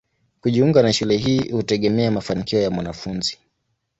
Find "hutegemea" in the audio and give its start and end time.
1.51-2.11